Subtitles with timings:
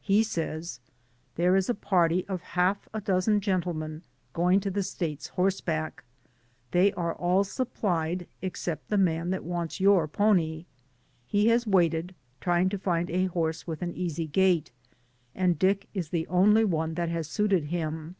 [0.00, 0.80] He says:
[1.34, 6.04] "There is a party of half a dozen gentle men going to the States horseback.
[6.70, 10.64] They are all supplied, except the man that wants your pony.
[11.26, 14.70] He has waited, trying to find a horse with an easy gait,
[15.34, 18.16] and Dick is the only one that has suited him.